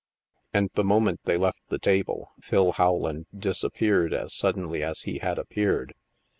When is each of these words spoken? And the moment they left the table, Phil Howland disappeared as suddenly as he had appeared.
And 0.51 0.71
the 0.73 0.83
moment 0.83 1.19
they 1.25 1.37
left 1.37 1.61
the 1.67 1.77
table, 1.77 2.31
Phil 2.41 2.71
Howland 2.71 3.27
disappeared 3.37 4.15
as 4.15 4.33
suddenly 4.33 4.81
as 4.81 5.01
he 5.01 5.19
had 5.19 5.37
appeared. 5.37 5.93